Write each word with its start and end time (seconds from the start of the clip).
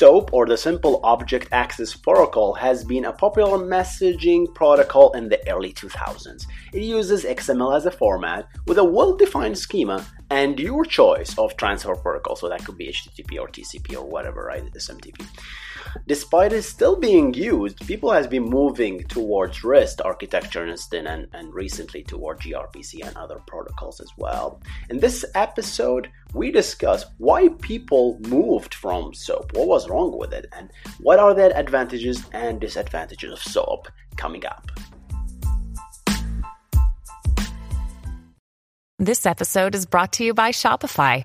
SOAP, 0.00 0.32
or 0.32 0.46
the 0.46 0.56
Simple 0.56 0.98
Object 1.04 1.48
Access 1.52 1.94
Protocol, 1.94 2.54
has 2.54 2.84
been 2.84 3.04
a 3.04 3.12
popular 3.12 3.58
messaging 3.58 4.46
protocol 4.54 5.12
in 5.12 5.28
the 5.28 5.46
early 5.46 5.74
2000s. 5.74 6.46
It 6.72 6.82
uses 6.82 7.24
XML 7.24 7.76
as 7.76 7.84
a 7.84 7.90
format 7.90 8.48
with 8.66 8.78
a 8.78 8.84
well 8.84 9.14
defined 9.14 9.58
schema 9.58 10.06
and 10.30 10.58
your 10.58 10.86
choice 10.86 11.36
of 11.36 11.54
transfer 11.58 11.94
protocol. 11.94 12.34
So 12.34 12.48
that 12.48 12.64
could 12.64 12.78
be 12.78 12.86
HTTP 12.86 13.38
or 13.38 13.48
TCP 13.48 13.94
or 13.94 14.06
whatever, 14.06 14.42
right? 14.42 14.64
SMTP. 14.72 15.22
Despite 16.06 16.52
it 16.52 16.62
still 16.62 16.96
being 16.96 17.34
used, 17.34 17.86
people 17.86 18.10
has 18.10 18.26
been 18.26 18.44
moving 18.44 19.04
towards 19.04 19.64
REST 19.64 20.00
architecture 20.02 20.66
instead 20.66 21.06
and, 21.06 21.26
and 21.32 21.52
recently 21.54 22.02
toward 22.02 22.40
gRPC 22.40 23.06
and 23.06 23.16
other 23.16 23.40
protocols 23.46 24.00
as 24.00 24.10
well. 24.16 24.60
In 24.88 24.98
this 24.98 25.24
episode, 25.34 26.10
we 26.34 26.50
discuss 26.50 27.04
why 27.18 27.48
people 27.60 28.18
moved 28.28 28.74
from 28.74 29.14
SOAP, 29.14 29.52
what 29.56 29.68
was 29.68 29.88
wrong 29.88 30.16
with 30.18 30.32
it, 30.32 30.46
and 30.56 30.70
what 31.00 31.18
are 31.18 31.34
the 31.34 31.56
advantages 31.56 32.24
and 32.32 32.60
disadvantages 32.60 33.32
of 33.32 33.42
SOAP 33.42 33.88
coming 34.16 34.44
up. 34.46 34.70
This 38.98 39.24
episode 39.24 39.74
is 39.74 39.86
brought 39.86 40.12
to 40.14 40.24
you 40.24 40.34
by 40.34 40.50
Shopify. 40.50 41.24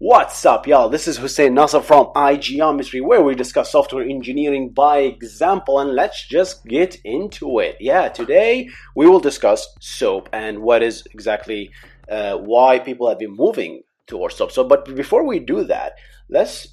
What's 0.00 0.46
up, 0.46 0.68
y'all? 0.68 0.88
This 0.88 1.08
is 1.08 1.18
Hussein 1.18 1.54
Nasser 1.54 1.80
from 1.82 2.12
iGeometry, 2.14 3.02
where 3.02 3.20
we 3.20 3.34
discuss 3.34 3.72
software 3.72 4.04
engineering 4.04 4.68
by 4.68 4.98
example, 4.98 5.80
and 5.80 5.92
let's 5.92 6.24
just 6.24 6.64
get 6.64 7.00
into 7.02 7.58
it. 7.58 7.78
Yeah, 7.80 8.08
today 8.08 8.68
we 8.94 9.08
will 9.08 9.18
discuss 9.18 9.66
SOAP 9.80 10.28
and 10.32 10.60
what 10.60 10.84
is 10.84 11.04
exactly 11.12 11.72
uh, 12.08 12.36
why 12.36 12.78
people 12.78 13.08
have 13.08 13.18
been 13.18 13.34
moving 13.34 13.82
towards 14.06 14.36
SOAP. 14.36 14.52
So, 14.52 14.62
but 14.62 14.94
before 14.94 15.26
we 15.26 15.40
do 15.40 15.64
that, 15.64 15.94
let's 16.28 16.68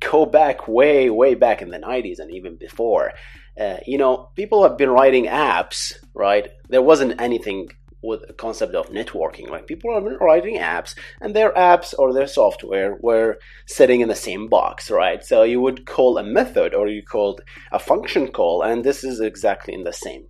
go 0.00 0.24
back 0.24 0.66
way, 0.66 1.10
way 1.10 1.34
back 1.34 1.60
in 1.60 1.68
the 1.68 1.78
90s 1.78 2.18
and 2.18 2.30
even 2.30 2.56
before. 2.56 3.12
Uh, 3.60 3.76
you 3.86 3.98
know, 3.98 4.30
people 4.36 4.62
have 4.62 4.78
been 4.78 4.88
writing 4.88 5.26
apps, 5.26 5.92
right? 6.14 6.48
There 6.70 6.80
wasn't 6.80 7.20
anything 7.20 7.68
with 8.04 8.26
the 8.26 8.32
concept 8.34 8.74
of 8.74 8.90
networking. 8.90 9.48
Like 9.48 9.66
people 9.66 9.90
are 9.90 10.18
writing 10.18 10.58
apps, 10.58 10.94
and 11.20 11.34
their 11.34 11.52
apps 11.52 11.94
or 11.98 12.12
their 12.12 12.26
software 12.26 12.96
were 13.00 13.38
sitting 13.66 14.00
in 14.00 14.08
the 14.08 14.14
same 14.14 14.48
box, 14.48 14.90
right? 14.90 15.24
So 15.24 15.42
you 15.42 15.60
would 15.60 15.86
call 15.86 16.18
a 16.18 16.22
method 16.22 16.74
or 16.74 16.88
you 16.88 17.02
called 17.02 17.40
a 17.72 17.78
function 17.78 18.28
call, 18.28 18.62
and 18.62 18.84
this 18.84 19.04
is 19.04 19.20
exactly 19.20 19.74
in 19.74 19.84
the 19.84 19.92
same 19.92 20.26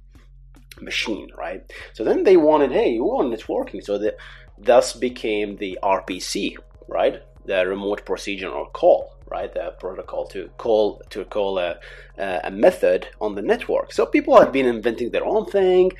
machine, 0.80 1.28
right? 1.36 1.62
So 1.92 2.04
then 2.04 2.24
they 2.24 2.36
wanted, 2.36 2.72
hey, 2.72 2.90
you 2.90 3.04
want 3.04 3.32
networking, 3.32 3.82
so 3.82 3.98
that 3.98 4.16
thus 4.58 4.92
became 4.92 5.56
the 5.56 5.78
RPC, 5.82 6.56
right? 6.88 7.22
The 7.46 7.66
remote 7.66 8.06
procedural 8.06 8.72
call, 8.72 9.16
right? 9.30 9.52
The 9.52 9.74
protocol 9.78 10.26
to 10.28 10.48
call 10.56 11.02
to 11.10 11.24
call 11.24 11.58
a, 11.58 11.78
a 12.18 12.50
method 12.50 13.08
on 13.20 13.34
the 13.34 13.42
network. 13.42 13.92
So 13.92 14.06
people 14.06 14.38
have 14.38 14.52
been 14.52 14.66
inventing 14.66 15.10
their 15.10 15.26
own 15.26 15.46
thing 15.46 15.92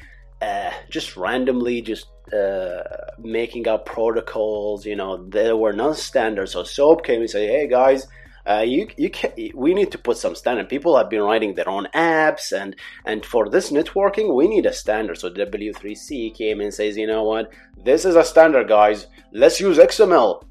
uh, 0.45 0.73
just 0.91 1.17
randomly 1.17 1.81
just 1.81 2.07
uh, 2.33 2.83
making 3.19 3.67
up 3.69 3.87
protocols. 3.87 4.85
You 4.85 4.97
know, 4.97 5.25
there 5.29 5.57
were 5.57 5.73
no 5.73 5.93
standards. 5.93 6.53
So 6.53 6.65
SOAP 6.65 7.05
came 7.05 7.21
and 7.21 7.31
said, 7.31 7.49
"Hey 7.49 7.69
guys." 7.69 8.07
Uh, 8.47 8.61
you 8.61 8.87
you 8.99 9.09
can, 9.09 9.33
we 9.55 9.73
need 9.73 9.91
to 9.91 9.97
put 9.97 10.19
some 10.19 10.35
standard. 10.35 10.69
People 10.69 10.95
have 10.99 11.09
been 11.09 11.23
writing 11.23 11.55
their 11.55 11.69
own 11.69 11.87
apps, 11.95 12.53
and 12.53 12.77
and 13.07 13.25
for 13.25 13.49
this 13.49 13.71
networking, 13.71 14.35
we 14.35 14.47
need 14.47 14.67
a 14.67 14.73
standard. 14.73 15.17
So 15.17 15.31
W3C 15.31 16.35
came 16.37 16.61
and 16.61 16.75
says, 16.75 16.99
you 16.99 17.07
know 17.07 17.23
what, 17.23 17.51
this 17.83 18.05
is 18.05 18.17
a 18.17 18.25
standard, 18.25 18.69
guys. 18.69 19.07
Let's 19.33 19.61
use 19.61 19.79
XML 19.79 20.43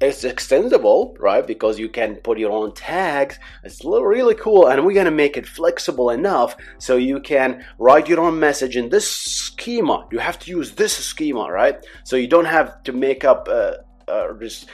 it's 0.00 0.24
extendable, 0.24 1.14
right? 1.18 1.46
Because 1.46 1.78
you 1.78 1.88
can 1.88 2.16
put 2.16 2.38
your 2.38 2.52
own 2.52 2.72
tags. 2.72 3.38
It's 3.64 3.84
really 3.84 4.34
cool, 4.34 4.66
and 4.68 4.84
we're 4.84 4.94
gonna 4.94 5.10
make 5.10 5.36
it 5.36 5.46
flexible 5.46 6.10
enough 6.10 6.56
so 6.78 6.96
you 6.96 7.20
can 7.20 7.64
write 7.78 8.08
your 8.08 8.20
own 8.20 8.38
message 8.38 8.76
in 8.76 8.88
this 8.88 9.08
schema. 9.08 10.06
You 10.10 10.18
have 10.18 10.38
to 10.40 10.50
use 10.50 10.72
this 10.72 10.96
schema, 10.96 11.50
right? 11.50 11.84
So 12.04 12.16
you 12.16 12.28
don't 12.28 12.46
have 12.46 12.82
to 12.84 12.92
make 12.92 13.24
up 13.24 13.48
uh, 13.50 13.74
uh, 14.08 14.32
just 14.40 14.66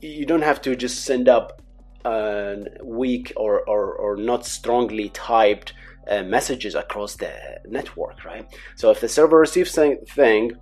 you 0.00 0.24
don't 0.24 0.42
have 0.42 0.62
to 0.62 0.76
just 0.76 1.04
send 1.04 1.28
up 1.28 1.60
uh, 2.04 2.56
weak 2.82 3.32
or, 3.36 3.68
or, 3.68 3.94
or 3.94 4.16
not 4.16 4.46
strongly 4.46 5.10
typed 5.10 5.74
uh, 6.08 6.22
messages 6.22 6.74
across 6.74 7.16
the 7.16 7.32
network, 7.66 8.24
right? 8.24 8.46
So 8.76 8.90
if 8.90 9.00
the 9.00 9.08
server 9.08 9.38
receives 9.38 9.74
thing, 9.74 10.52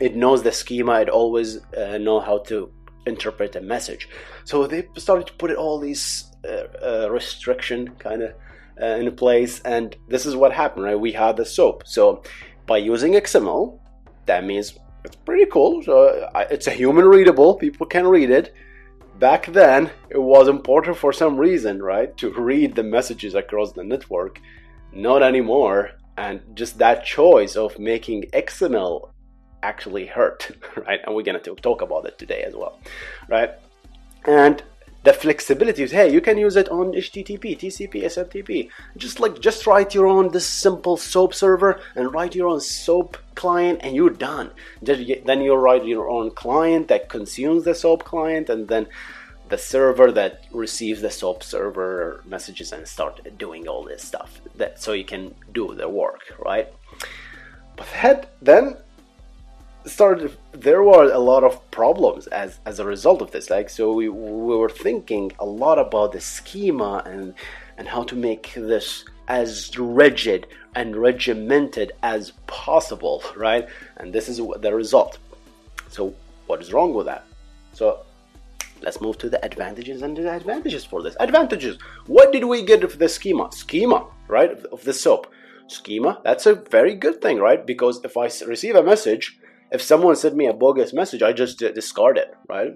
it 0.00 0.14
knows 0.14 0.42
the 0.42 0.52
schema. 0.52 1.00
It 1.00 1.08
always 1.08 1.58
uh, 1.76 1.98
know 1.98 2.20
how 2.20 2.38
to 2.44 2.72
interpret 3.08 3.56
a 3.56 3.60
message. 3.60 4.08
So 4.44 4.66
they 4.66 4.86
started 4.96 5.26
to 5.28 5.32
put 5.34 5.54
all 5.54 5.78
these 5.78 6.24
uh, 6.44 6.64
uh, 6.82 7.10
restriction 7.10 7.88
kind 7.98 8.22
of 8.22 8.34
uh, 8.80 8.86
in 8.86 9.14
place, 9.16 9.60
and 9.60 9.96
this 10.08 10.26
is 10.26 10.36
what 10.36 10.52
happened, 10.52 10.84
right? 10.84 11.00
We 11.00 11.12
had 11.12 11.36
the 11.36 11.44
SOAP. 11.44 11.82
So 11.86 12.22
by 12.66 12.78
using 12.78 13.14
XML, 13.14 13.78
that 14.26 14.44
means 14.44 14.78
it's 15.04 15.16
pretty 15.16 15.46
cool. 15.46 15.82
So 15.82 16.30
it's 16.50 16.66
a 16.66 16.72
human 16.72 17.06
readable; 17.06 17.56
people 17.56 17.86
can 17.86 18.06
read 18.06 18.30
it. 18.30 18.54
Back 19.18 19.46
then, 19.46 19.90
it 20.10 20.18
was 20.18 20.46
important 20.46 20.96
for 20.96 21.12
some 21.12 21.36
reason, 21.36 21.82
right, 21.82 22.16
to 22.18 22.30
read 22.30 22.76
the 22.76 22.84
messages 22.84 23.34
across 23.34 23.72
the 23.72 23.82
network. 23.82 24.40
Not 24.92 25.22
anymore. 25.22 25.90
And 26.16 26.40
just 26.54 26.78
that 26.78 27.04
choice 27.04 27.56
of 27.56 27.78
making 27.78 28.30
XML 28.32 29.10
actually 29.62 30.06
hurt, 30.06 30.50
right? 30.86 31.00
And 31.04 31.14
we're 31.14 31.22
going 31.22 31.40
to 31.40 31.54
talk 31.56 31.82
about 31.82 32.06
it 32.06 32.18
today 32.18 32.42
as 32.42 32.54
well, 32.54 32.78
right? 33.28 33.52
And 34.24 34.62
the 35.04 35.12
flexibility 35.12 35.82
is 35.82 35.92
hey 35.92 36.12
you 36.12 36.20
can 36.20 36.36
use 36.36 36.56
it 36.56 36.68
on 36.70 36.92
http 36.92 37.56
tcp 37.56 37.94
smtp 38.04 38.68
just 38.96 39.20
like 39.20 39.38
just 39.40 39.66
write 39.66 39.94
your 39.94 40.06
own 40.06 40.30
this 40.32 40.46
simple 40.46 40.96
soap 40.96 41.32
server 41.32 41.80
and 41.94 42.12
write 42.12 42.34
your 42.34 42.48
own 42.48 42.60
soap 42.60 43.16
client 43.34 43.78
and 43.82 43.94
you're 43.94 44.10
done 44.10 44.50
then 44.82 45.40
you 45.40 45.54
write 45.54 45.86
your 45.86 46.10
own 46.10 46.30
client 46.32 46.88
that 46.88 47.08
consumes 47.08 47.64
the 47.64 47.74
soap 47.74 48.02
client 48.04 48.50
and 48.50 48.66
then 48.68 48.86
the 49.48 49.56
server 49.56 50.12
that 50.12 50.44
receives 50.52 51.00
the 51.00 51.10
soap 51.10 51.42
server 51.42 52.22
messages 52.26 52.72
and 52.72 52.86
start 52.86 53.20
doing 53.38 53.68
all 53.68 53.84
this 53.84 54.02
stuff 54.02 54.40
that 54.56 54.80
so 54.82 54.92
you 54.92 55.04
can 55.04 55.34
do 55.52 55.74
the 55.74 55.88
work 55.88 56.22
right 56.44 56.72
but 57.76 57.86
then 58.42 58.76
started 59.88 60.36
there 60.52 60.82
were 60.82 61.10
a 61.12 61.18
lot 61.18 61.44
of 61.44 61.70
problems 61.70 62.26
as 62.28 62.58
as 62.66 62.78
a 62.78 62.84
result 62.84 63.22
of 63.22 63.30
this. 63.30 63.50
Like 63.50 63.70
so 63.70 63.92
we 63.92 64.08
we 64.08 64.56
were 64.56 64.68
thinking 64.68 65.32
a 65.38 65.44
lot 65.44 65.78
about 65.78 66.12
the 66.12 66.20
schema 66.20 67.02
and 67.06 67.34
and 67.76 67.88
how 67.88 68.02
to 68.04 68.16
make 68.16 68.52
this 68.54 69.04
as 69.28 69.78
rigid 69.78 70.46
and 70.74 70.96
regimented 70.96 71.92
as 72.02 72.32
possible 72.46 73.22
right? 73.36 73.68
And 73.98 74.12
this 74.12 74.28
is 74.28 74.38
the 74.38 74.74
result. 74.74 75.18
So 75.88 76.14
what 76.46 76.60
is 76.60 76.72
wrong 76.72 76.94
with 76.94 77.06
that? 77.06 77.24
So 77.72 78.04
let's 78.80 79.00
move 79.00 79.18
to 79.18 79.28
the 79.28 79.44
advantages 79.44 80.02
and 80.02 80.16
disadvantages 80.16 80.84
for 80.84 81.02
this. 81.02 81.16
Advantages. 81.20 81.78
What 82.06 82.32
did 82.32 82.44
we 82.44 82.62
get 82.62 82.84
of 82.84 82.98
the 82.98 83.08
schema? 83.08 83.50
Schema 83.52 84.06
right? 84.28 84.50
Of 84.66 84.84
the 84.84 84.92
soap. 84.92 85.26
Schema 85.66 86.20
that's 86.24 86.46
a 86.46 86.54
very 86.54 86.94
good 86.94 87.20
thing 87.20 87.38
right? 87.38 87.66
Because 87.66 88.00
if 88.02 88.16
i 88.16 88.24
receive 88.46 88.74
a 88.74 88.82
message 88.82 89.38
if 89.70 89.82
someone 89.82 90.16
sent 90.16 90.36
me 90.36 90.46
a 90.46 90.52
bogus 90.52 90.92
message, 90.92 91.22
I 91.22 91.32
just 91.32 91.58
discard 91.58 92.18
it, 92.18 92.34
right? 92.48 92.72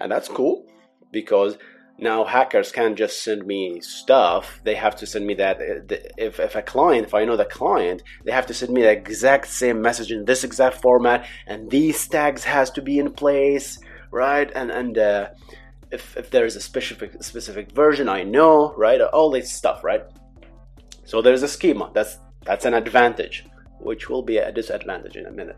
And 0.00 0.10
that's 0.10 0.28
cool 0.28 0.66
because 1.10 1.56
now 1.98 2.24
hackers 2.24 2.72
can't 2.72 2.96
just 2.96 3.22
send 3.22 3.46
me 3.46 3.80
stuff. 3.80 4.60
They 4.64 4.74
have 4.74 4.96
to 4.96 5.06
send 5.06 5.26
me 5.26 5.34
that. 5.34 5.56
Uh, 5.60 5.96
if, 6.18 6.38
if 6.38 6.54
a 6.54 6.62
client, 6.62 7.06
if 7.06 7.14
I 7.14 7.24
know 7.24 7.36
the 7.36 7.46
client, 7.46 8.02
they 8.24 8.32
have 8.32 8.46
to 8.46 8.54
send 8.54 8.72
me 8.72 8.82
the 8.82 8.90
exact 8.90 9.48
same 9.48 9.80
message 9.80 10.12
in 10.12 10.24
this 10.24 10.44
exact 10.44 10.82
format, 10.82 11.26
and 11.46 11.70
these 11.70 12.06
tags 12.06 12.44
has 12.44 12.70
to 12.72 12.82
be 12.82 12.98
in 12.98 13.10
place, 13.12 13.78
right? 14.10 14.50
And 14.54 14.70
and 14.70 14.98
uh, 14.98 15.28
if 15.90 16.16
if 16.16 16.30
there 16.30 16.44
is 16.44 16.56
a 16.56 16.60
specific 16.60 17.22
specific 17.22 17.72
version, 17.72 18.08
I 18.08 18.22
know, 18.24 18.74
right? 18.76 19.00
All 19.00 19.30
this 19.30 19.50
stuff, 19.50 19.82
right? 19.82 20.04
So 21.04 21.22
there's 21.22 21.42
a 21.42 21.48
schema. 21.48 21.90
That's 21.94 22.18
that's 22.44 22.66
an 22.66 22.74
advantage, 22.74 23.46
which 23.80 24.10
will 24.10 24.22
be 24.22 24.36
a 24.36 24.52
disadvantage 24.52 25.16
in 25.16 25.26
a 25.26 25.32
minute. 25.32 25.56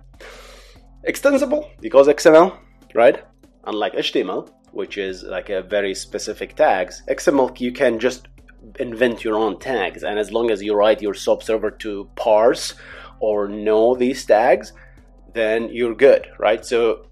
Extensible 1.05 1.71
because 1.81 2.09
XML, 2.09 2.57
right? 2.95 3.25
Unlike 3.65 3.95
HTML, 3.95 4.51
which 4.73 4.99
is 4.99 5.23
like 5.23 5.51
a 5.51 5.63
very 5.63 5.95
specific 5.95 6.57
tags, 6.57 7.03
XML 7.09 7.59
you 7.61 7.73
can 7.73 7.99
just 7.99 8.29
invent 8.79 9.25
your 9.25 9.37
own 9.37 9.59
tags, 9.59 10.03
and 10.03 10.19
as 10.19 10.33
long 10.33 10.51
as 10.51 10.63
you 10.63 10.75
write 10.75 11.03
your 11.03 11.15
SOAP 11.15 11.43
server 11.43 11.71
to 11.71 12.09
parse 12.17 12.75
or 13.21 13.49
know 13.49 13.95
these 13.95 14.25
tags, 14.25 14.73
then 15.35 15.69
you're 15.71 15.95
good, 15.95 16.29
right? 16.39 16.65
So 16.65 17.07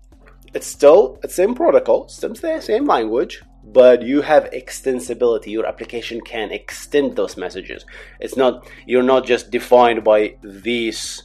it's 0.54 0.66
still 0.66 1.18
the 1.22 1.28
same 1.28 1.54
protocol, 1.54 2.06
the 2.06 2.60
same 2.60 2.86
language, 2.86 3.42
but 3.64 4.02
you 4.02 4.22
have 4.22 4.50
extensibility. 4.52 5.48
Your 5.48 5.66
application 5.66 6.20
can 6.20 6.50
extend 6.50 7.16
those 7.16 7.36
messages. 7.36 7.84
It's 8.20 8.36
not 8.36 8.66
you're 8.86 9.02
not 9.02 9.26
just 9.26 9.50
defined 9.50 10.04
by 10.04 10.36
these 10.42 11.22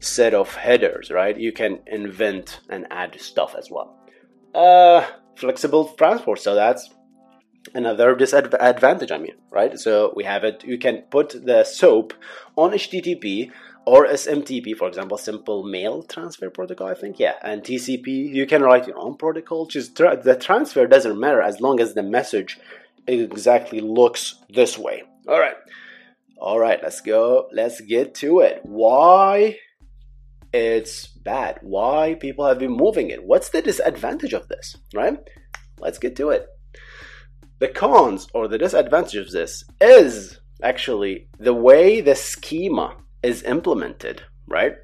set 0.00 0.34
of 0.34 0.54
headers, 0.56 1.10
right? 1.10 1.38
You 1.38 1.52
can 1.52 1.80
invent 1.86 2.60
and 2.68 2.86
add 2.90 3.20
stuff 3.20 3.54
as 3.56 3.70
well. 3.70 3.96
Uh, 4.54 5.06
flexible 5.36 5.84
transport. 5.96 6.40
So 6.40 6.54
that's 6.54 6.90
another 7.74 8.14
disadvantage. 8.14 9.12
I 9.12 9.18
mean, 9.18 9.34
right? 9.50 9.78
So 9.78 10.12
we 10.16 10.24
have 10.24 10.44
it. 10.44 10.64
You 10.64 10.78
can 10.78 11.02
put 11.10 11.30
the 11.44 11.64
SOAP 11.64 12.14
on 12.56 12.72
HTTP 12.72 13.50
or 13.86 14.06
SMTP, 14.06 14.76
for 14.76 14.88
example, 14.88 15.16
simple 15.16 15.64
mail 15.64 16.02
transfer 16.02 16.50
protocol, 16.50 16.88
I 16.88 16.94
think. 16.94 17.18
Yeah, 17.18 17.34
and 17.42 17.62
TCP, 17.62 18.06
you 18.06 18.46
can 18.46 18.62
write 18.62 18.86
your 18.86 18.98
own 18.98 19.16
protocol. 19.16 19.66
Just 19.66 19.96
tra- 19.96 20.20
the 20.22 20.36
transfer 20.36 20.86
doesn't 20.86 21.18
matter 21.18 21.40
as 21.40 21.60
long 21.60 21.80
as 21.80 21.94
the 21.94 22.02
message 22.02 22.58
exactly 23.06 23.80
looks 23.80 24.36
this 24.48 24.78
way. 24.78 25.02
All 25.26 25.38
right, 25.38 25.56
all 26.38 26.58
right. 26.58 26.78
Let's 26.82 27.00
go. 27.00 27.48
Let's 27.52 27.80
get 27.80 28.14
to 28.16 28.40
it. 28.40 28.60
Why 28.64 29.58
it's 30.52 31.06
bad? 31.06 31.58
Why 31.62 32.14
people 32.14 32.46
have 32.46 32.58
been 32.58 32.72
moving 32.72 33.10
it? 33.10 33.24
What's 33.24 33.50
the 33.50 33.62
disadvantage 33.62 34.32
of 34.32 34.48
this? 34.48 34.76
Right. 34.94 35.18
Let's 35.78 35.98
get 35.98 36.16
to 36.16 36.30
it. 36.30 36.46
The 37.58 37.68
cons 37.68 38.26
or 38.34 38.48
the 38.48 38.58
disadvantage 38.58 39.16
of 39.16 39.30
this 39.30 39.64
is 39.80 40.40
actually 40.62 41.28
the 41.38 41.54
way 41.54 42.00
the 42.00 42.14
schema 42.14 42.96
is 43.22 43.42
implemented, 43.42 44.22
right? 44.46 44.74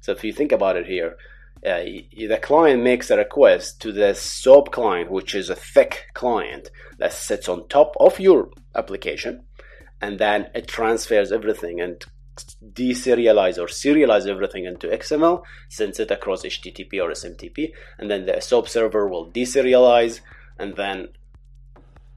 So 0.00 0.12
if 0.12 0.24
you 0.24 0.32
think 0.32 0.52
about 0.52 0.76
it 0.76 0.86
here, 0.86 1.16
uh, 1.64 1.82
the 2.16 2.38
client 2.42 2.82
makes 2.82 3.10
a 3.10 3.16
request 3.16 3.80
to 3.82 3.92
the 3.92 4.14
SOAP 4.14 4.70
client, 4.70 5.10
which 5.10 5.34
is 5.34 5.50
a 5.50 5.56
thick 5.56 6.06
client 6.14 6.70
that 6.98 7.12
sits 7.12 7.48
on 7.48 7.68
top 7.68 7.94
of 7.98 8.20
your 8.20 8.50
application, 8.74 9.44
and 10.00 10.18
then 10.18 10.48
it 10.54 10.68
transfers 10.68 11.32
everything 11.32 11.80
and 11.80 12.04
deserialize 12.72 13.58
or 13.58 13.66
serialize 13.66 14.26
everything 14.26 14.64
into 14.64 14.88
XML, 14.88 15.42
sends 15.68 15.98
it 16.00 16.10
across 16.10 16.42
HTTP 16.42 17.02
or 17.02 17.10
SMTP, 17.10 17.72
and 17.98 18.10
then 18.10 18.26
the 18.26 18.40
SOAP 18.40 18.68
server 18.68 19.08
will 19.08 19.30
deserialize 19.30 20.20
and 20.58 20.76
then 20.76 21.08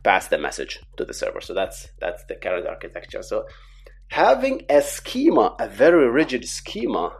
pass 0.04 0.28
the 0.28 0.38
message 0.38 0.80
to 0.98 1.06
the 1.06 1.14
server. 1.14 1.42
So 1.42 1.54
that's 1.54 1.90
that's 2.00 2.24
the 2.26 2.36
current 2.36 2.68
architecture. 2.68 3.22
So 3.22 3.46
having 4.10 4.66
a 4.70 4.82
schema, 4.82 5.56
a 5.60 5.68
very 5.68 6.10
rigid 6.10 6.46
schema, 6.46 7.16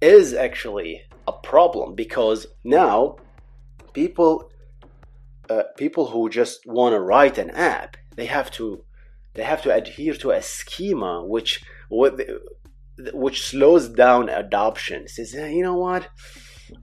is 0.00 0.34
actually 0.34 1.02
a 1.26 1.32
problem 1.32 1.94
because 1.94 2.46
now 2.62 3.16
people 3.92 4.50
uh, 5.48 5.62
people 5.76 6.06
who 6.06 6.28
just 6.28 6.66
want 6.66 6.94
to 6.94 7.00
write 7.00 7.38
an 7.38 7.50
app 7.50 7.96
they 8.16 8.26
have 8.26 8.50
to 8.50 8.84
they 9.34 9.42
have 9.42 9.62
to 9.62 9.74
adhere 9.74 10.14
to 10.14 10.30
a 10.30 10.42
schema 10.42 11.24
which 11.24 11.62
which 11.90 13.46
slows 13.46 13.88
down 13.88 14.28
adoption 14.28 15.08
says 15.08 15.34
you 15.34 15.62
know 15.62 15.74
what 15.74 16.08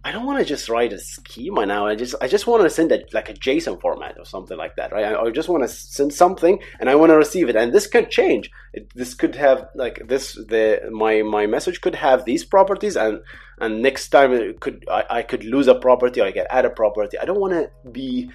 I 0.03 0.11
don't 0.11 0.25
want 0.25 0.39
to 0.39 0.45
just 0.45 0.69
write 0.69 0.93
a 0.93 0.99
schema 0.99 1.65
now. 1.65 1.87
I 1.87 1.95
just 1.95 2.15
I 2.21 2.27
just 2.27 2.47
want 2.47 2.63
to 2.63 2.69
send 2.69 2.91
it 2.91 3.13
like 3.13 3.29
a 3.29 3.33
JSON 3.33 3.81
format 3.81 4.15
or 4.17 4.25
something 4.25 4.57
like 4.57 4.75
that, 4.75 4.91
right? 4.91 5.05
I, 5.05 5.21
I 5.21 5.31
just 5.31 5.49
want 5.49 5.63
to 5.63 5.67
send 5.69 6.13
something 6.13 6.59
and 6.79 6.89
I 6.89 6.95
want 6.95 7.09
to 7.09 7.17
receive 7.17 7.49
it, 7.49 7.55
and 7.55 7.73
this 7.73 7.87
could 7.87 8.09
change. 8.09 8.51
It, 8.73 8.91
this 8.93 9.13
could 9.13 9.35
have 9.35 9.67
like 9.75 10.07
this 10.07 10.33
the 10.33 10.89
my 10.91 11.23
my 11.23 11.47
message 11.47 11.81
could 11.81 11.95
have 11.95 12.25
these 12.25 12.45
properties, 12.45 12.95
and 12.95 13.21
and 13.59 13.81
next 13.81 14.09
time 14.09 14.33
it 14.33 14.59
could 14.59 14.85
I, 14.89 15.05
I 15.09 15.21
could 15.23 15.43
lose 15.43 15.67
a 15.67 15.75
property, 15.75 16.21
or 16.21 16.25
I 16.25 16.31
get 16.31 16.47
add 16.49 16.65
a 16.65 16.69
property. 16.69 17.17
I 17.17 17.25
don't 17.25 17.39
want 17.39 17.53
to 17.53 17.71
be 17.91 18.31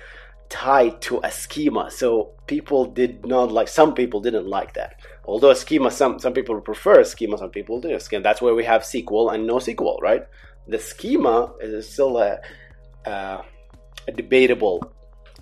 tied 0.48 1.00
to 1.02 1.20
a 1.22 1.30
schema. 1.30 1.90
So 1.90 2.32
people 2.46 2.86
did 2.86 3.26
not 3.26 3.52
like 3.52 3.68
some 3.68 3.94
people 3.94 4.20
didn't 4.20 4.46
like 4.46 4.74
that. 4.74 5.00
Although 5.24 5.50
a 5.50 5.56
schema, 5.56 5.90
some 5.90 6.18
some 6.18 6.32
people 6.32 6.60
prefer 6.60 7.00
a 7.00 7.04
schema, 7.04 7.38
some 7.38 7.50
people 7.50 7.80
do. 7.80 7.98
Schema. 7.98 8.22
That's 8.22 8.40
where 8.40 8.54
we 8.54 8.64
have 8.64 8.82
SQL 8.82 9.34
and 9.34 9.48
NoSQL, 9.48 10.00
right? 10.00 10.26
the 10.68 10.78
schema 10.78 11.52
is 11.60 11.88
still 11.88 12.18
a, 12.18 12.38
uh, 13.04 13.42
a 14.08 14.12
debatable 14.12 14.92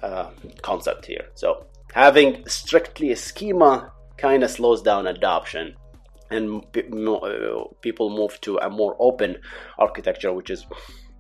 uh, 0.03 0.31
concept 0.63 1.07
here. 1.07 1.27
So 1.35 1.67
having 1.93 2.47
strictly 2.47 3.13
a 3.13 3.17
schema 3.17 3.93
kind 4.17 4.45
of 4.45 4.51
slows 4.51 4.83
down 4.83 5.07
adoption 5.07 5.75
and 6.31 6.65
people 6.73 8.11
move 8.11 8.41
to 8.43 8.59
a 8.59 8.71
more 8.71 8.97
open 8.99 9.37
architecture 9.79 10.33
which 10.33 10.51
is 10.51 10.67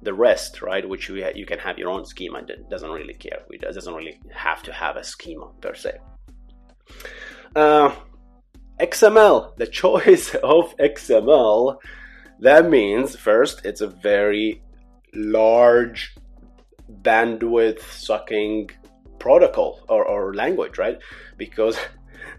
the 0.05 0.15
rest 0.15 0.63
right 0.63 0.89
which 0.89 1.09
you, 1.09 1.27
you 1.35 1.47
can 1.47 1.59
have 1.59 1.79
your 1.79 1.91
own 1.91 2.05
schema 2.05 2.39
it 2.39 2.69
doesn't 2.71 2.91
really 2.91 3.15
care. 3.15 3.41
It 3.51 3.61
doesn't 3.61 3.95
really 3.95 4.21
have 4.33 4.63
to 4.65 4.73
have 4.73 4.97
a 4.97 5.05
schema 5.05 5.49
per 5.61 5.75
se. 5.75 5.93
Uh, 7.57 7.95
xml 8.81 9.57
the 9.57 9.67
choice 9.83 10.35
of 10.35 10.77
xml 10.77 11.79
that 12.41 12.69
means, 12.69 13.17
first, 13.17 13.65
it's 13.65 13.81
a 13.81 13.87
very 13.87 14.63
large 15.15 16.15
bandwidth 17.03 17.81
sucking 17.81 18.71
protocol 19.19 19.81
or, 19.89 20.05
or 20.05 20.35
language, 20.35 20.77
right? 20.79 20.99
Because 21.37 21.79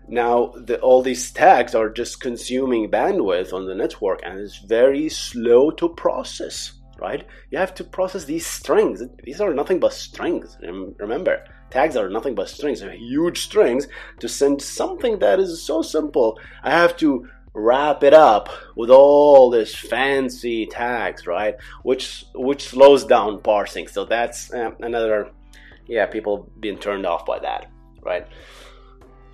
now 0.08 0.54
the, 0.58 0.80
all 0.82 1.02
these 1.02 1.32
tags 1.32 1.74
are 1.74 1.90
just 1.90 2.22
consuming 2.22 2.92
bandwidth 2.92 3.54
on 3.54 3.66
the 3.66 3.76
network 3.76 4.20
and 4.24 4.40
it's 4.40 4.58
very 4.58 5.10
slow 5.10 5.72
to 5.72 5.90
process, 5.90 6.74
right? 7.00 7.26
You 7.52 7.58
have 7.58 7.74
to 7.76 7.84
process 7.84 8.26
these 8.26 8.46
strings. 8.46 9.04
These 9.24 9.42
are 9.42 9.54
nothing 9.54 9.80
but 9.80 9.94
strings. 9.94 10.58
Remember, 10.62 11.44
tags 11.70 11.96
are 11.96 12.10
nothing 12.10 12.36
but 12.36 12.50
strings, 12.50 12.82
huge 12.82 13.42
strings 13.42 13.88
to 14.20 14.28
send 14.28 14.62
something 14.62 15.20
that 15.20 15.40
is 15.40 15.62
so 15.62 15.82
simple. 15.82 16.40
I 16.64 16.72
have 16.72 16.96
to 16.98 17.28
wrap 17.54 18.04
it 18.04 18.14
up 18.14 18.50
with 18.76 18.90
all 18.90 19.50
this 19.50 19.74
fancy 19.74 20.66
tags, 20.66 21.26
right? 21.26 21.56
Which 21.84 22.26
which 22.36 22.68
slows 22.68 23.06
down 23.06 23.42
parsing. 23.42 23.88
So 23.88 24.06
that's 24.06 24.54
uh, 24.54 24.72
another, 24.80 25.32
yeah, 25.88 26.06
people 26.06 26.50
being 26.60 26.78
turned 26.78 27.06
off 27.06 27.26
by 27.26 27.40
that, 27.40 27.72
right? 28.02 28.28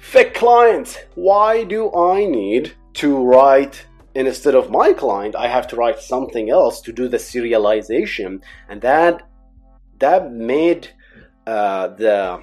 Thick 0.01 0.33
clients. 0.33 0.97
Why 1.15 1.63
do 1.63 1.93
I 1.93 2.25
need 2.25 2.73
to 2.93 3.23
write 3.23 3.85
instead 4.15 4.55
of 4.55 4.69
my 4.69 4.93
client? 4.93 5.35
I 5.35 5.47
have 5.47 5.67
to 5.67 5.75
write 5.75 5.99
something 5.99 6.49
else 6.49 6.81
to 6.81 6.91
do 6.91 7.07
the 7.07 7.17
serialization, 7.17 8.41
and 8.69 8.81
that 8.81 9.21
that 9.99 10.31
made 10.31 10.89
uh, 11.47 11.87
the 11.87 12.41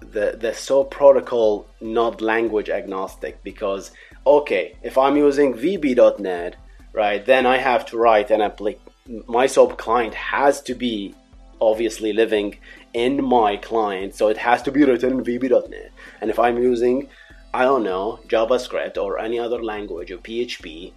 the 0.00 0.36
the 0.38 0.52
SOAP 0.54 0.90
protocol 0.90 1.66
not 1.80 2.20
language 2.20 2.68
agnostic 2.68 3.42
because 3.42 3.92
okay, 4.26 4.76
if 4.82 4.96
I'm 4.98 5.16
using 5.16 5.54
VB.NET, 5.54 6.56
right, 6.92 7.24
then 7.24 7.46
I 7.46 7.58
have 7.58 7.86
to 7.86 7.96
write 7.96 8.30
an 8.30 8.40
application. 8.40 8.82
My 9.26 9.46
SOAP 9.46 9.78
client 9.78 10.14
has 10.14 10.60
to 10.62 10.74
be 10.74 11.14
obviously 11.60 12.12
living 12.12 12.58
in 12.92 13.24
my 13.24 13.56
client, 13.56 14.14
so 14.14 14.28
it 14.28 14.36
has 14.36 14.62
to 14.62 14.72
be 14.72 14.84
written 14.84 15.12
in 15.12 15.24
VB.NET. 15.24 15.92
And 16.20 16.30
if 16.30 16.38
I'm 16.38 16.58
using, 16.58 17.08
I 17.54 17.64
don't 17.64 17.84
know, 17.84 18.18
JavaScript 18.28 18.96
or 18.96 19.18
any 19.18 19.38
other 19.38 19.62
language 19.62 20.10
or 20.10 20.18
PHP 20.18 20.92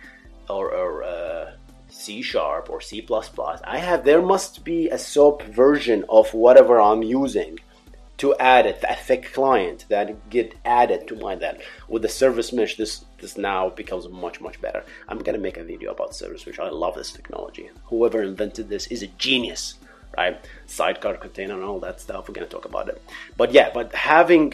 or, 0.49 0.71
or 0.71 1.03
uh, 1.03 1.51
C 1.89 2.21
sharp 2.21 2.69
or 2.69 2.79
C++, 2.81 3.05
I 3.63 3.77
have 3.77 4.05
there 4.05 4.21
must 4.21 4.63
be 4.63 4.89
a 4.89 4.97
SOAP 4.97 5.43
version 5.43 6.05
of 6.07 6.33
whatever 6.33 6.79
I'm 6.79 7.03
using 7.03 7.59
to 8.17 8.33
add 8.37 8.65
it, 8.65 8.83
a 8.87 8.95
thick 8.95 9.33
client 9.33 9.85
that 9.89 10.29
get 10.29 10.55
added 10.63 11.07
to 11.09 11.15
my 11.17 11.35
that 11.35 11.61
with 11.89 12.01
the 12.01 12.09
service 12.09 12.53
mesh 12.53 12.77
this 12.77 13.03
this 13.19 13.37
now 13.37 13.69
becomes 13.69 14.07
much 14.07 14.39
much 14.39 14.61
better. 14.61 14.85
I'm 15.09 15.19
gonna 15.19 15.37
make 15.37 15.57
a 15.57 15.63
video 15.63 15.91
about 15.91 16.15
service 16.15 16.47
mesh. 16.47 16.59
I 16.59 16.69
love 16.69 16.95
this 16.95 17.11
technology. 17.11 17.69
Whoever 17.85 18.23
invented 18.23 18.69
this 18.69 18.87
is 18.87 19.03
a 19.03 19.07
genius 19.07 19.75
right? 20.17 20.39
Sidecar 20.65 21.17
container 21.17 21.55
and 21.55 21.63
all 21.63 21.81
that 21.81 21.99
stuff 21.99 22.29
we're 22.29 22.33
gonna 22.35 22.47
talk 22.47 22.63
about 22.65 22.87
it. 22.87 23.01
But 23.35 23.51
yeah 23.51 23.69
but 23.73 23.93
having 23.93 24.53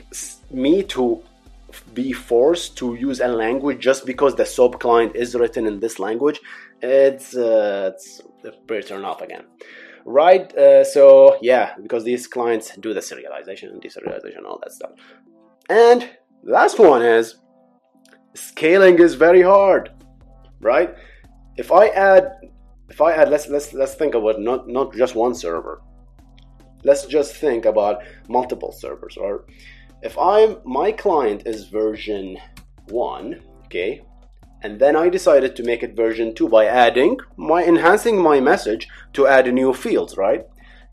me 0.49 0.81
to 0.95 1.23
be 1.93 2.11
forced 2.11 2.77
to 2.77 2.95
use 2.95 3.19
a 3.19 3.27
language 3.27 3.79
just 3.79 4.05
because 4.05 4.35
the 4.35 4.45
SOAP 4.45 4.79
client 4.79 5.15
is 5.15 5.35
written 5.35 5.65
in 5.65 5.79
this 5.79 5.99
language 5.99 6.39
it's 6.81 7.35
uh, 7.35 7.91
it's 7.93 8.21
pretty 8.67 8.87
turn 8.87 9.05
off 9.05 9.21
again 9.21 9.45
right? 10.05 10.55
Uh, 10.57 10.83
so 10.83 11.37
yeah, 11.41 11.75
because 11.81 12.03
these 12.03 12.27
clients 12.27 12.75
do 12.77 12.93
the 12.93 12.99
serialization 12.99 13.71
and 13.71 13.81
deserialization, 13.81 14.45
all 14.45 14.59
that 14.63 14.71
stuff. 14.71 14.91
And 15.69 16.09
last 16.43 16.79
one 16.79 17.01
is 17.01 17.35
scaling 18.33 18.99
is 18.99 19.15
very 19.15 19.41
hard, 19.41 19.91
right? 20.59 20.95
If 21.57 21.71
I 21.71 21.87
add 21.87 22.31
if 22.89 22.99
I 22.99 23.13
add, 23.13 23.29
let's 23.29 23.47
let's 23.47 23.73
let's 23.73 23.95
think 23.95 24.15
about 24.15 24.39
not 24.39 24.67
not 24.67 24.93
just 24.93 25.15
one 25.15 25.33
server. 25.35 25.81
Let's 26.83 27.05
just 27.05 27.35
think 27.35 27.65
about 27.65 28.01
multiple 28.27 28.71
servers. 28.71 29.15
Or 29.15 29.45
if 30.01 30.17
I'm 30.17 30.57
my 30.65 30.91
client 30.91 31.43
is 31.45 31.67
version 31.67 32.37
one, 32.87 33.41
okay, 33.65 34.01
and 34.63 34.79
then 34.79 34.95
I 34.95 35.09
decided 35.09 35.55
to 35.55 35.63
make 35.63 35.83
it 35.83 35.95
version 35.95 36.35
2 36.35 36.47
by 36.49 36.65
adding 36.65 37.17
my 37.37 37.63
enhancing 37.63 38.21
my 38.21 38.39
message 38.39 38.87
to 39.13 39.27
add 39.27 39.51
new 39.51 39.73
fields, 39.73 40.17
right? 40.17 40.45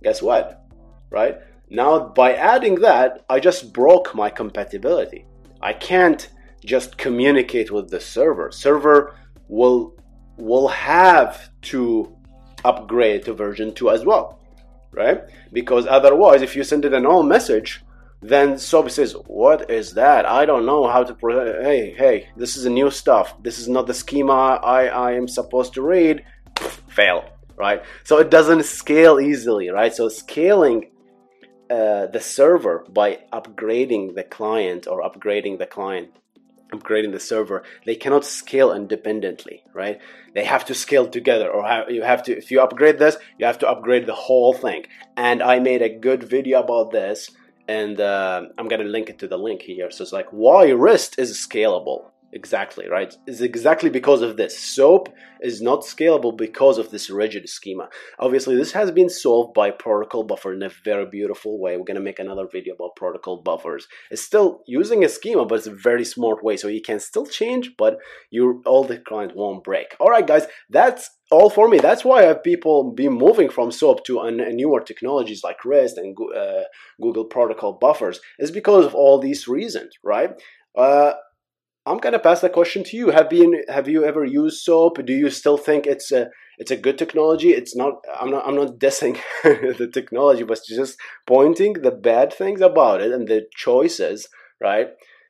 Guess 0.02 0.22
what? 0.22 0.64
Right? 1.10 1.38
Now 1.70 2.08
by 2.08 2.34
adding 2.34 2.76
that, 2.76 3.24
I 3.28 3.40
just 3.40 3.72
broke 3.72 4.14
my 4.14 4.30
compatibility. 4.30 5.26
I 5.60 5.72
can't 5.72 6.30
just 6.64 6.96
communicate 6.96 7.70
with 7.70 7.90
the 7.90 8.00
server. 8.00 8.50
Server 8.52 9.16
will 9.48 9.94
will 10.36 10.68
have 10.68 11.50
to 11.60 12.16
upgrade 12.64 13.24
to 13.24 13.34
version 13.34 13.74
2 13.74 13.90
as 13.90 14.04
well, 14.04 14.40
right? 14.92 15.22
Because 15.52 15.86
otherwise 15.86 16.42
if 16.42 16.56
you 16.56 16.64
send 16.64 16.84
it 16.84 16.94
an 16.94 17.06
old 17.06 17.26
message, 17.26 17.82
then 18.20 18.58
SOAP 18.58 18.90
says, 18.90 19.12
What 19.26 19.70
is 19.70 19.94
that? 19.94 20.26
I 20.26 20.44
don't 20.44 20.66
know 20.66 20.88
how 20.88 21.04
to. 21.04 21.14
Pro- 21.14 21.62
hey, 21.62 21.94
hey, 21.96 22.28
this 22.36 22.56
is 22.56 22.64
a 22.64 22.70
new 22.70 22.90
stuff. 22.90 23.40
This 23.42 23.58
is 23.58 23.68
not 23.68 23.86
the 23.86 23.94
schema 23.94 24.32
I, 24.32 24.86
I 24.86 25.12
am 25.12 25.28
supposed 25.28 25.74
to 25.74 25.82
read. 25.82 26.24
Fail, 26.88 27.30
right? 27.56 27.82
So 28.02 28.18
it 28.18 28.30
doesn't 28.30 28.64
scale 28.64 29.20
easily, 29.20 29.68
right? 29.68 29.94
So 29.94 30.08
scaling 30.08 30.90
uh, 31.70 32.06
the 32.06 32.20
server 32.20 32.84
by 32.88 33.18
upgrading 33.32 34.14
the 34.14 34.24
client 34.24 34.86
or 34.86 35.02
upgrading 35.02 35.58
the 35.58 35.66
client 35.66 36.10
upgrading 36.72 37.12
the 37.12 37.20
server 37.20 37.62
they 37.86 37.94
cannot 37.94 38.24
scale 38.24 38.72
independently 38.72 39.62
right 39.72 40.00
they 40.34 40.44
have 40.44 40.64
to 40.64 40.74
scale 40.74 41.06
together 41.06 41.48
or 41.48 41.66
have, 41.66 41.90
you 41.90 42.02
have 42.02 42.22
to 42.22 42.36
if 42.36 42.50
you 42.50 42.60
upgrade 42.60 42.98
this 42.98 43.16
you 43.38 43.46
have 43.46 43.58
to 43.58 43.68
upgrade 43.68 44.06
the 44.06 44.14
whole 44.14 44.52
thing 44.52 44.84
and 45.16 45.42
i 45.42 45.58
made 45.58 45.80
a 45.80 45.88
good 45.88 46.22
video 46.22 46.62
about 46.62 46.90
this 46.90 47.30
and 47.68 48.00
uh, 48.00 48.42
I'm 48.56 48.66
gonna 48.66 48.84
link 48.84 49.10
it 49.10 49.18
to 49.20 49.28
the 49.28 49.36
link 49.36 49.62
here. 49.62 49.90
So 49.90 50.02
it's 50.02 50.12
like 50.12 50.28
why 50.30 50.72
REST 50.72 51.18
is 51.18 51.36
scalable. 51.36 52.06
Exactly, 52.32 52.86
right? 52.88 53.16
Is 53.26 53.40
exactly 53.40 53.88
because 53.88 54.20
of 54.20 54.36
this. 54.36 54.58
SOAP 54.58 55.08
is 55.40 55.62
not 55.62 55.80
scalable 55.80 56.36
because 56.36 56.76
of 56.76 56.90
this 56.90 57.08
rigid 57.08 57.48
schema. 57.48 57.88
Obviously, 58.18 58.54
this 58.54 58.72
has 58.72 58.90
been 58.90 59.08
solved 59.08 59.54
by 59.54 59.70
protocol 59.70 60.24
buffer 60.24 60.52
in 60.52 60.62
a 60.62 60.70
very 60.84 61.06
beautiful 61.06 61.58
way. 61.58 61.76
We're 61.76 61.84
going 61.84 61.94
to 61.94 62.02
make 62.02 62.18
another 62.18 62.46
video 62.50 62.74
about 62.74 62.96
protocol 62.96 63.40
buffers. 63.42 63.88
It's 64.10 64.20
still 64.20 64.60
using 64.66 65.04
a 65.04 65.08
schema, 65.08 65.46
but 65.46 65.54
it's 65.56 65.66
a 65.66 65.74
very 65.74 66.04
smart 66.04 66.44
way. 66.44 66.58
So 66.58 66.68
you 66.68 66.82
can 66.82 67.00
still 67.00 67.24
change, 67.24 67.72
but 67.78 67.96
you 68.30 68.62
all 68.66 68.84
the 68.84 68.98
client 68.98 69.34
won't 69.34 69.64
break. 69.64 69.96
All 69.98 70.08
right, 70.08 70.26
guys, 70.26 70.46
that's 70.68 71.08
all 71.30 71.48
for 71.48 71.66
me. 71.66 71.78
That's 71.78 72.04
why 72.04 72.24
I 72.24 72.26
have 72.26 72.42
people 72.42 72.92
been 72.92 73.14
moving 73.14 73.48
from 73.48 73.72
SOAP 73.72 74.04
to 74.04 74.20
uh, 74.20 74.30
newer 74.30 74.80
technologies 74.80 75.42
like 75.42 75.64
REST 75.64 75.96
and 75.96 76.14
uh, 76.36 76.64
Google 77.00 77.24
Protocol 77.24 77.78
buffers. 77.80 78.20
Is 78.38 78.50
because 78.50 78.84
of 78.84 78.94
all 78.94 79.18
these 79.18 79.48
reasons, 79.48 79.94
right? 80.04 80.32
Uh, 80.76 81.12
I'm 81.88 81.98
gonna 81.98 82.18
pass 82.18 82.42
the 82.42 82.50
question 82.50 82.84
to 82.84 82.96
you. 82.98 83.10
Have 83.10 83.30
been 83.30 83.62
have 83.68 83.88
you 83.88 84.04
ever 84.04 84.22
used 84.22 84.62
SOAP? 84.62 85.06
Do 85.06 85.14
you 85.14 85.30
still 85.30 85.56
think 85.56 85.86
it's 85.86 86.12
a 86.12 86.28
it's 86.58 86.70
a 86.70 86.76
good 86.76 86.98
technology? 86.98 87.50
It's 87.50 87.74
not. 87.74 88.04
I'm 88.20 88.30
not. 88.30 88.46
I'm 88.46 88.56
not 88.56 88.78
dissing 88.78 89.18
the 89.42 89.90
technology, 89.92 90.42
but 90.42 90.60
just 90.68 90.98
pointing 91.26 91.74
the 91.74 91.90
bad 91.90 92.32
things 92.32 92.60
about 92.60 93.00
it 93.00 93.10
and 93.10 93.26
the 93.26 93.46
choices. 93.56 94.28
Right? 94.60 94.88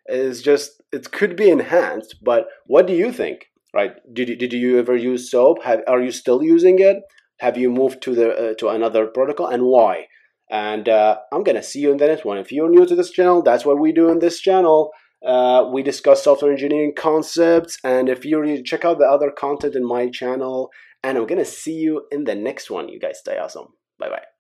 Is 0.09 0.43
just 0.43 0.83
it 0.91 1.13
could 1.13 1.37
be 1.37 1.49
enhanced. 1.49 2.17
But 2.23 2.49
what 2.67 2.89
do 2.89 2.93
you 2.93 3.13
think? 3.13 3.47
Right? 3.73 3.93
Did 4.13 4.29
you, 4.31 4.37
did 4.37 4.53
you 4.53 4.79
ever 4.81 4.97
use 4.97 5.31
SOAP? 5.31 5.63
Have, 5.63 5.83
are 5.87 6.03
you 6.03 6.11
still 6.11 6.43
using 6.43 6.81
it? 6.81 6.97
Have 7.39 7.57
you 7.57 7.71
moved 7.71 8.03
to 8.03 8.17
the 8.17 8.29
uh, 8.33 8.55
to 8.55 8.69
another 8.71 9.07
protocol 9.07 9.47
and 9.47 9.63
why? 9.63 10.09
And 10.51 10.89
uh, 10.89 11.19
I'm 11.31 11.45
gonna 11.45 11.63
see 11.63 11.81
you 11.81 11.93
in 11.93 11.99
the 11.99 12.09
next 12.09 12.25
one. 12.25 12.39
If 12.39 12.51
you're 12.51 12.71
new 12.71 12.85
to 12.85 12.97
this 12.97 13.11
channel, 13.11 13.43
that's 13.43 13.65
what 13.65 13.79
we 13.79 13.93
do 13.93 14.09
in 14.09 14.19
this 14.19 14.41
channel. 14.41 14.91
Uh, 15.25 15.69
we 15.73 15.83
discuss 15.83 16.25
software 16.25 16.53
engineering 16.53 16.93
concepts, 16.97 17.79
and 17.83 18.09
if 18.09 18.25
you 18.25 18.63
check 18.63 18.85
out 18.85 18.99
the 18.99 19.05
other 19.05 19.31
content 19.31 19.75
in 19.75 19.87
my 19.87 20.09
channel, 20.09 20.71
and 21.03 21.19
I'm 21.19 21.27
gonna 21.27 21.45
see 21.45 21.75
you 21.75 22.07
in 22.11 22.25
the 22.25 22.35
next 22.35 22.71
one. 22.71 22.89
You 22.89 23.01
guys 23.01 23.19
stay 23.19 23.39
awesome. 23.39 23.69
Bye 23.99 24.11
bye. 24.11 24.38